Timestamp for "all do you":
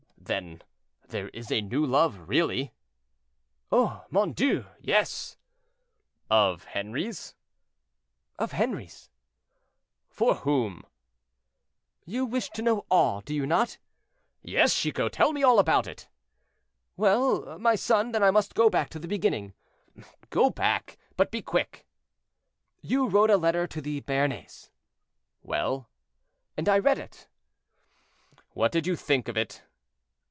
12.89-13.45